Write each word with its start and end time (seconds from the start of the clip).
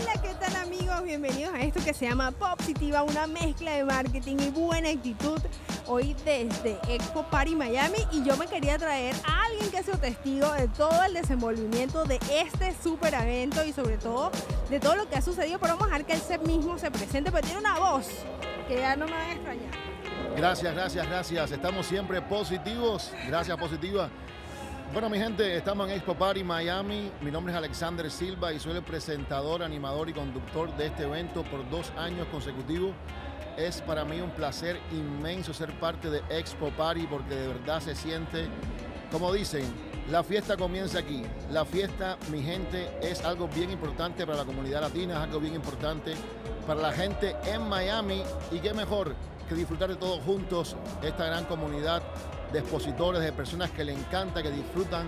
Hola, 0.00 0.12
¿qué 0.22 0.32
tal 0.34 0.54
amigos? 0.56 1.02
Bienvenidos 1.02 1.52
a 1.52 1.60
esto 1.60 1.82
que 1.84 1.92
se 1.92 2.08
llama 2.08 2.30
Positiva, 2.30 3.02
una 3.02 3.26
mezcla 3.26 3.72
de 3.72 3.84
marketing 3.84 4.36
y 4.38 4.50
buena 4.50 4.90
actitud. 4.90 5.40
Hoy 5.86 6.14
desde 6.24 6.78
Expo 6.88 7.24
Party 7.24 7.56
Miami 7.56 7.98
y 8.12 8.22
yo 8.22 8.36
me 8.36 8.46
quería 8.46 8.78
traer 8.78 9.16
a 9.24 9.46
alguien 9.46 9.70
que 9.70 9.82
sea 9.82 9.96
testigo 9.96 10.52
de 10.52 10.68
todo 10.68 11.02
el 11.02 11.14
desenvolvimiento 11.14 12.04
de 12.04 12.20
este 12.30 12.74
super 12.80 13.12
evento 13.12 13.64
y 13.64 13.72
sobre 13.72 13.96
todo 13.98 14.30
de 14.70 14.78
todo 14.78 14.94
lo 14.94 15.08
que 15.08 15.16
ha 15.16 15.22
sucedido. 15.22 15.58
Pero 15.58 15.74
vamos 15.74 15.92
a 15.92 15.98
dejar 15.98 16.06
que 16.06 16.34
él 16.34 16.40
mismo 16.42 16.78
se 16.78 16.90
presente, 16.90 17.32
pero 17.32 17.44
tiene 17.44 17.58
una 17.58 17.78
voz 17.80 18.06
que 18.68 18.78
ya 18.78 18.94
no 18.94 19.06
me 19.06 19.12
va 19.12 19.22
a 19.22 19.32
extrañar. 19.32 19.72
Gracias, 20.36 20.74
gracias, 20.74 21.08
gracias. 21.08 21.50
Estamos 21.50 21.86
siempre 21.86 22.22
positivos. 22.22 23.10
Gracias, 23.26 23.56
positiva. 23.56 24.10
Bueno, 24.90 25.10
mi 25.10 25.18
gente, 25.18 25.54
estamos 25.54 25.86
en 25.86 25.96
Expo 25.96 26.14
Party 26.14 26.42
Miami. 26.42 27.12
Mi 27.20 27.30
nombre 27.30 27.52
es 27.52 27.58
Alexander 27.58 28.10
Silva 28.10 28.54
y 28.54 28.58
soy 28.58 28.72
el 28.74 28.82
presentador, 28.82 29.62
animador 29.62 30.08
y 30.08 30.14
conductor 30.14 30.74
de 30.78 30.86
este 30.86 31.02
evento 31.02 31.42
por 31.42 31.68
dos 31.68 31.92
años 31.98 32.26
consecutivos. 32.28 32.92
Es 33.58 33.82
para 33.82 34.06
mí 34.06 34.18
un 34.22 34.30
placer 34.30 34.80
inmenso 34.90 35.52
ser 35.52 35.78
parte 35.78 36.08
de 36.08 36.22
Expo 36.30 36.70
Party 36.70 37.06
porque 37.06 37.34
de 37.34 37.48
verdad 37.48 37.80
se 37.80 37.94
siente, 37.94 38.46
como 39.12 39.30
dicen, 39.30 39.62
la 40.10 40.24
fiesta 40.24 40.56
comienza 40.56 41.00
aquí. 41.00 41.22
La 41.52 41.66
fiesta, 41.66 42.16
mi 42.32 42.42
gente, 42.42 42.88
es 43.02 43.22
algo 43.26 43.46
bien 43.46 43.70
importante 43.70 44.24
para 44.24 44.38
la 44.38 44.44
comunidad 44.46 44.80
latina, 44.80 45.18
es 45.18 45.20
algo 45.20 45.38
bien 45.38 45.54
importante 45.54 46.14
para 46.66 46.80
la 46.80 46.92
gente 46.92 47.36
en 47.44 47.68
Miami 47.68 48.22
y 48.50 48.58
qué 48.58 48.72
mejor 48.72 49.14
que 49.50 49.54
disfrutar 49.54 49.90
de 49.90 49.96
todos 49.96 50.22
juntos 50.22 50.76
esta 51.02 51.26
gran 51.26 51.44
comunidad 51.44 52.02
de 52.52 52.58
expositores, 52.60 53.22
de 53.22 53.32
personas 53.32 53.70
que 53.70 53.84
le 53.84 53.92
encanta, 53.92 54.42
que 54.42 54.50
disfrutan, 54.50 55.06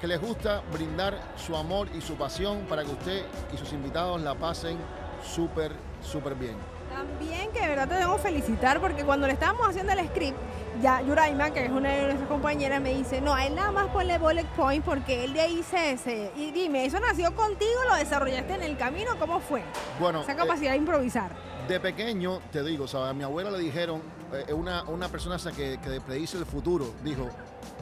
que 0.00 0.06
les 0.06 0.20
gusta 0.20 0.62
brindar 0.72 1.18
su 1.36 1.56
amor 1.56 1.88
y 1.96 2.00
su 2.00 2.14
pasión 2.14 2.60
para 2.68 2.84
que 2.84 2.90
usted 2.90 3.24
y 3.52 3.56
sus 3.56 3.72
invitados 3.72 4.20
la 4.20 4.34
pasen 4.34 4.76
súper, 5.22 5.72
súper 6.02 6.34
bien. 6.34 6.56
También 6.90 7.50
que 7.52 7.60
de 7.60 7.68
verdad 7.68 7.88
te 7.88 7.94
debo 7.94 8.18
felicitar 8.18 8.80
porque 8.80 9.04
cuando 9.04 9.26
le 9.26 9.32
estábamos 9.32 9.66
haciendo 9.68 9.92
el 9.92 10.06
script, 10.08 10.38
ya 10.80 11.02
Yuraima, 11.02 11.50
que 11.50 11.64
es 11.64 11.70
una 11.70 11.90
de 11.90 12.02
nuestras 12.02 12.28
compañeras, 12.28 12.80
me 12.80 12.94
dice, 12.94 13.20
no, 13.20 13.34
a 13.34 13.46
él 13.46 13.54
nada 13.54 13.72
más 13.72 13.88
ponle 13.88 14.18
bullet 14.18 14.46
point 14.56 14.84
porque 14.84 15.24
él 15.24 15.32
de 15.32 15.40
ahí 15.40 15.62
se... 15.62 15.92
ese. 15.92 16.32
Y 16.36 16.50
dime, 16.50 16.84
¿eso 16.84 16.98
nació 17.00 17.34
contigo? 17.34 17.72
¿Lo 17.88 17.96
desarrollaste 17.96 18.54
en 18.54 18.62
el 18.62 18.76
camino? 18.76 19.12
¿Cómo 19.18 19.40
fue? 19.40 19.62
Bueno, 20.00 20.22
esa 20.22 20.36
capacidad 20.36 20.72
de 20.72 20.78
improvisar. 20.78 21.30
De 21.68 21.80
pequeño, 21.80 22.40
te 22.52 22.62
digo, 22.62 22.86
¿sabes? 22.86 23.10
a 23.10 23.14
mi 23.14 23.22
abuela 23.22 23.50
le 23.50 23.58
dijeron, 23.58 24.02
eh, 24.32 24.52
una, 24.52 24.82
una 24.84 25.08
persona 25.08 25.38
que, 25.54 25.78
que 25.78 26.00
predice 26.00 26.36
el 26.36 26.46
futuro, 26.46 26.92
dijo, 27.02 27.28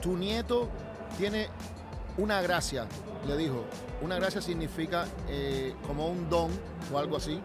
tu 0.01 0.17
nieto 0.17 0.69
tiene 1.19 1.49
una 2.19 2.43
gracia, 2.43 2.87
le 3.27 3.37
dijo. 3.37 3.65
Una 4.03 4.17
gracia 4.17 4.41
significa 4.41 5.07
eh, 5.29 5.75
como 5.87 6.09
un 6.09 6.29
don 6.29 6.51
o 6.93 6.99
algo 6.99 7.17
así. 7.17 7.41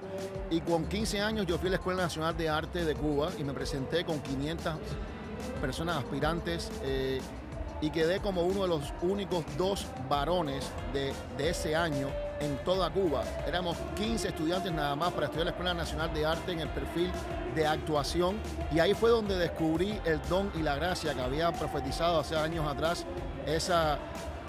Y 0.50 0.62
con 0.62 0.86
15 0.86 1.22
años 1.22 1.46
yo 1.46 1.58
fui 1.58 1.68
a 1.68 1.72
la 1.72 1.78
Escuela 1.78 2.04
Nacional 2.04 2.36
de 2.36 2.50
Arte 2.50 2.84
de 2.84 2.96
Cuba 2.96 3.30
y 3.38 3.44
me 3.44 3.54
presenté 3.54 4.04
con 4.04 4.20
500 4.20 4.74
personas 5.62 5.98
aspirantes 5.98 6.72
eh, 6.84 7.20
y 7.82 7.90
quedé 7.92 8.20
como 8.20 8.42
uno 8.44 8.64
de 8.64 8.68
los 8.68 8.94
únicos 9.02 9.46
dos 9.58 9.86
varones 10.10 10.72
de, 10.94 11.14
de 11.38 11.50
ese 11.50 11.76
año 11.76 12.08
en 12.40 12.58
toda 12.64 12.90
Cuba. 12.90 13.24
Éramos 13.48 13.78
15 13.96 14.30
estudiantes 14.30 14.72
nada 14.72 14.96
más 14.96 15.14
para 15.14 15.26
estudiar 15.26 15.46
la 15.46 15.52
Escuela 15.52 15.74
Nacional 15.74 16.14
de 16.14 16.26
Arte 16.26 16.52
en 16.52 16.60
el 16.60 16.70
perfil 16.70 17.12
de 17.56 17.66
actuación 17.66 18.38
y 18.72 18.80
ahí 18.80 18.94
fue 18.94 19.10
donde 19.10 19.38
descubrí 19.38 20.00
el 20.06 20.20
don 20.30 20.52
y 20.56 20.62
la 20.62 20.76
gracia 20.76 21.14
que 21.14 21.22
había 21.22 21.52
profetizado 21.52 22.20
hace 22.20 22.36
años 22.36 22.68
atrás 22.68 23.06
esa 23.46 23.98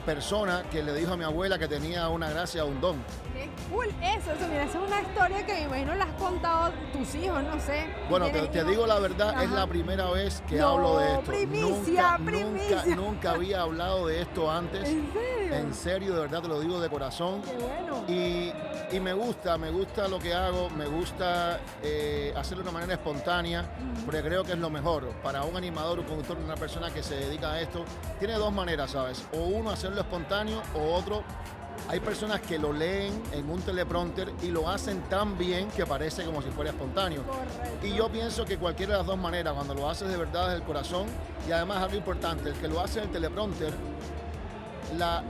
persona 0.08 0.62
que 0.70 0.82
le 0.82 0.94
dijo 0.94 1.12
a 1.12 1.16
mi 1.18 1.24
abuela 1.24 1.58
que 1.58 1.68
tenía 1.68 2.08
una 2.08 2.30
gracia, 2.30 2.64
un 2.64 2.80
don. 2.80 2.96
Qué 3.34 3.46
cool 3.70 3.88
eso, 4.02 4.32
eso, 4.32 4.48
mira, 4.48 4.64
esa 4.64 4.78
es 4.78 4.88
una 4.88 5.02
historia 5.02 5.44
que 5.44 5.52
me 5.52 5.60
imagino 5.64 5.94
la 5.96 6.04
has 6.04 6.14
contado 6.14 6.72
tus 6.94 7.14
hijos, 7.14 7.42
no 7.42 7.60
sé. 7.60 7.86
Bueno, 8.08 8.26
te, 8.30 8.64
digo 8.64 8.86
la 8.86 9.00
verdad, 9.00 9.42
es 9.42 9.50
la 9.50 9.66
primera 9.66 10.10
vez 10.10 10.42
que 10.48 10.62
hablo 10.62 10.98
de 10.98 11.12
esto. 11.12 11.24
Primicia, 11.24 12.16
nunca, 12.16 12.24
primicia. 12.24 12.76
nunca, 12.86 12.96
nunca 12.96 13.30
había 13.32 13.60
hablado 13.60 14.06
de 14.06 14.22
esto 14.22 14.50
antes. 14.50 14.88
¿En 14.88 15.12
serio? 15.12 15.54
En 15.54 15.74
serio, 15.74 16.14
de 16.14 16.20
verdad 16.20 16.40
te 16.40 16.48
lo 16.48 16.60
digo 16.60 16.80
de 16.80 16.88
corazón. 16.88 17.42
Qué 17.42 17.52
bueno. 17.62 18.04
Y, 18.08 18.50
y 18.90 19.00
me 19.00 19.12
gusta, 19.12 19.58
me 19.58 19.70
gusta 19.70 20.08
lo 20.08 20.18
que 20.18 20.32
hago, 20.32 20.70
me 20.70 20.86
gusta 20.86 21.60
eh, 21.82 22.32
hacerlo 22.34 22.64
de 22.64 22.70
una 22.70 22.78
manera 22.78 22.94
espontánea, 22.94 23.68
porque 24.06 24.22
creo 24.22 24.42
que 24.42 24.52
es 24.52 24.58
lo 24.58 24.70
mejor. 24.70 25.04
Para 25.22 25.42
un 25.42 25.54
animador, 25.54 25.98
un 25.98 26.06
conductor, 26.06 26.38
una 26.42 26.54
persona 26.54 26.90
que 26.90 27.02
se 27.02 27.16
dedica 27.16 27.52
a 27.52 27.60
esto, 27.60 27.84
tiene 28.18 28.34
dos 28.34 28.52
maneras, 28.54 28.92
¿sabes? 28.92 29.26
O 29.34 29.40
uno 29.40 29.70
hacerlo 29.70 29.97
espontáneo 30.00 30.62
o 30.74 30.94
otro 30.94 31.24
hay 31.86 32.00
personas 32.00 32.40
que 32.40 32.58
lo 32.58 32.72
leen 32.72 33.22
en 33.32 33.48
un 33.48 33.62
teleprompter 33.62 34.32
y 34.42 34.48
lo 34.48 34.68
hacen 34.68 35.00
tan 35.08 35.38
bien 35.38 35.68
que 35.70 35.86
parece 35.86 36.24
como 36.24 36.42
si 36.42 36.50
fuera 36.50 36.70
espontáneo. 36.70 37.22
Correcto. 37.22 37.86
Y 37.86 37.94
yo 37.94 38.08
pienso 38.08 38.44
que 38.44 38.58
cualquiera 38.58 38.92
de 38.92 38.98
las 38.98 39.06
dos 39.06 39.18
maneras, 39.18 39.54
cuando 39.54 39.74
lo 39.74 39.88
haces 39.88 40.08
de 40.08 40.16
verdad 40.16 40.48
desde 40.48 40.56
el 40.56 40.62
corazón, 40.64 41.06
y 41.48 41.52
además 41.52 41.78
algo 41.78 41.96
importante, 41.96 42.50
el 42.50 42.56
que 42.56 42.68
lo 42.68 42.80
hace 42.80 42.98
en 42.98 43.06
el 43.06 43.12
teleprompter, 43.12 43.72
la, 44.98 45.22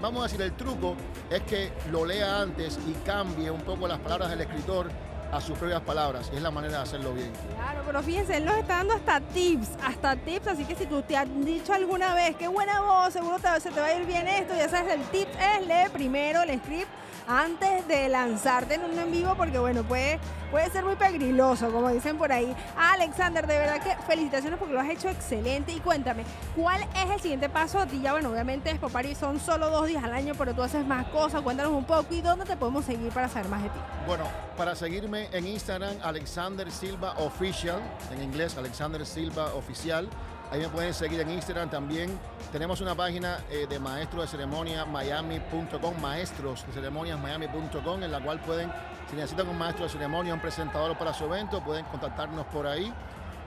vamos 0.00 0.20
a 0.20 0.22
decir, 0.24 0.40
el 0.40 0.52
truco 0.52 0.94
es 1.30 1.42
que 1.42 1.72
lo 1.90 2.06
lea 2.06 2.40
antes 2.40 2.78
y 2.86 2.92
cambie 3.04 3.50
un 3.50 3.60
poco 3.60 3.86
las 3.86 3.98
palabras 3.98 4.30
del 4.30 4.40
escritor 4.42 4.90
a 5.32 5.40
sus 5.40 5.58
propias 5.58 5.80
palabras. 5.80 6.30
Y 6.32 6.36
es 6.36 6.42
la 6.42 6.50
manera 6.50 6.78
de 6.78 6.82
hacerlo 6.82 7.12
bien. 7.14 7.32
Claro, 7.56 7.82
pero 7.86 8.02
fíjense, 8.02 8.36
él 8.36 8.44
nos 8.44 8.56
está 8.58 8.76
dando 8.76 8.94
hasta 8.94 9.20
tips, 9.20 9.70
hasta 9.82 10.14
tips, 10.14 10.46
así 10.46 10.64
que 10.64 10.76
si 10.76 10.86
tú 10.86 11.02
te 11.02 11.16
has 11.16 11.26
dicho 11.44 11.72
alguna 11.72 12.14
vez, 12.14 12.36
qué 12.36 12.48
buena 12.48 12.80
voz, 12.80 13.12
seguro 13.12 13.38
te, 13.38 13.60
se 13.60 13.70
te 13.70 13.80
va 13.80 13.86
a 13.86 13.94
ir 13.94 14.06
bien 14.06 14.28
esto, 14.28 14.54
ya 14.54 14.68
sabes, 14.68 14.94
el 14.94 15.02
tip 15.06 15.28
es 15.28 15.66
lee 15.66 15.90
primero 15.92 16.42
el 16.42 16.58
script 16.60 16.88
antes 17.26 17.86
de 17.88 18.08
lanzarte 18.08 18.74
en 18.74 18.84
un 18.84 18.98
en 18.98 19.10
vivo 19.10 19.34
porque 19.36 19.58
bueno, 19.58 19.82
puede, 19.84 20.18
puede 20.50 20.70
ser 20.70 20.84
muy 20.84 20.96
pegriloso, 20.96 21.70
como 21.72 21.88
dicen 21.90 22.18
por 22.18 22.32
ahí. 22.32 22.54
Alexander, 22.76 23.46
de 23.46 23.58
verdad 23.58 23.82
que 23.82 23.96
felicitaciones 24.06 24.58
porque 24.58 24.74
lo 24.74 24.80
has 24.80 24.90
hecho 24.90 25.08
excelente 25.08 25.72
y 25.72 25.80
cuéntame, 25.80 26.24
¿cuál 26.56 26.82
es 26.82 27.10
el 27.10 27.20
siguiente 27.20 27.48
paso 27.48 27.78
a 27.78 27.86
ti? 27.86 28.00
Ya 28.02 28.12
bueno, 28.12 28.30
obviamente 28.30 28.70
Expo 28.70 28.88
París 28.88 29.18
son 29.18 29.40
solo 29.40 29.70
dos 29.70 29.86
días 29.86 30.02
al 30.04 30.12
año, 30.12 30.34
pero 30.36 30.54
tú 30.54 30.62
haces 30.62 30.86
más 30.86 31.06
cosas, 31.08 31.42
cuéntanos 31.42 31.72
un 31.72 31.84
poco 31.84 32.06
y 32.14 32.20
dónde 32.20 32.44
te 32.44 32.56
podemos 32.56 32.84
seguir 32.84 33.12
para 33.12 33.28
saber 33.28 33.48
más 33.48 33.62
de 33.62 33.68
ti. 33.70 33.78
Bueno, 34.06 34.24
para 34.56 34.74
seguirme 34.74 35.28
en 35.32 35.46
Instagram, 35.46 35.96
Alexander 36.02 36.70
Silva 36.70 37.14
Official, 37.18 37.80
en 38.12 38.22
inglés, 38.22 38.56
Alexander 38.56 39.04
Silva 39.06 39.54
Oficial. 39.54 40.08
Ahí 40.52 40.60
me 40.60 40.68
pueden 40.68 40.92
seguir 40.92 41.18
en 41.18 41.30
Instagram 41.30 41.70
también. 41.70 42.10
Tenemos 42.52 42.82
una 42.82 42.94
página 42.94 43.38
eh, 43.50 43.66
de 43.66 43.78
maestro 43.78 44.20
de 44.20 44.28
ceremonia 44.28 44.84
miami.com, 44.84 45.98
maestros 45.98 46.66
de 46.66 46.74
ceremonias 46.74 47.18
miami.com, 47.18 48.02
en 48.02 48.12
la 48.12 48.20
cual 48.20 48.38
pueden, 48.40 48.70
si 49.08 49.16
necesitan 49.16 49.48
un 49.48 49.56
maestro 49.56 49.84
de 49.84 49.90
ceremonia, 49.90 50.34
un 50.34 50.40
presentador 50.40 50.98
para 50.98 51.14
su 51.14 51.24
evento, 51.24 51.64
pueden 51.64 51.86
contactarnos 51.86 52.44
por 52.48 52.66
ahí. 52.66 52.92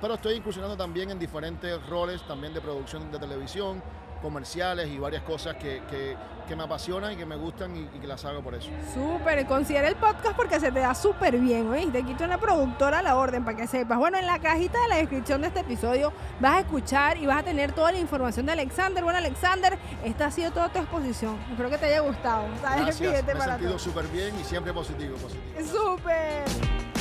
Pero 0.02 0.16
estoy 0.16 0.34
incursionando 0.34 0.76
también 0.76 1.12
en 1.12 1.20
diferentes 1.20 1.80
roles, 1.86 2.24
también 2.24 2.56
de 2.56 2.62
producción 2.62 3.12
de 3.12 3.20
televisión, 3.20 3.84
comerciales 4.22 4.88
y 4.90 4.98
varias 4.98 5.24
cosas 5.24 5.56
que, 5.56 5.82
que, 5.90 6.16
que 6.48 6.56
me 6.56 6.64
apasionan 6.64 7.14
y 7.14 7.16
que 7.16 7.26
me 7.26 7.36
gustan 7.36 7.76
y, 7.76 7.82
y, 7.82 8.00
que 8.00 8.08
las 8.08 8.24
hago 8.26 8.42
por 8.42 8.56
eso. 8.56 8.70
Súper, 8.94 9.46
considera 9.46 9.88
el 9.88 9.96
podcast 9.96 10.36
porque 10.36 10.60
se 10.60 10.72
te 10.72 10.80
da 10.80 10.96
súper 10.96 11.38
bien, 11.38 11.68
¿oíste? 11.68 12.00
Aquí 12.00 12.16
una 12.24 12.38
productora 12.38 13.00
a 13.00 13.02
la 13.02 13.16
orden 13.16 13.44
para 13.44 13.58
que 13.58 13.68
sepas. 13.68 13.98
Bueno, 13.98 14.18
en 14.18 14.26
la 14.26 14.40
cajita 14.40 14.82
de 14.82 14.88
la 14.90 14.96
descripción 14.98 15.42
de 15.42 15.48
este 15.48 15.60
episodio 15.62 16.12
vas 16.40 16.58
a 16.58 16.60
escuchar 16.62 17.18
y 17.18 17.26
vas 17.26 17.40
a 17.40 17.44
tener 17.44 17.72
toda 17.72 17.92
la 17.92 18.00
información 18.00 18.46
de 18.46 18.54
Alexander. 18.54 19.04
Bueno, 19.04 19.20
Alexander, 19.20 19.78
esta 20.04 20.28
ha 20.28 20.32
sido 20.32 20.52
toda 20.52 20.70
tu 20.70 20.80
exposición. 20.80 21.38
Espero 21.52 21.70
que 21.70 21.78
te 21.78 21.86
haya 21.86 22.00
gustado. 22.00 22.46
¿sabes? 22.62 22.86
Gracias, 22.86 23.26
me 23.26 23.34
he 23.34 23.42
sentido 23.42 23.80
súper 23.80 24.08
bien 24.08 24.34
y 24.40 24.44
siempre 24.44 24.74
positivo, 24.74 25.18
positivo. 25.18 25.44
Súper. 25.72 26.95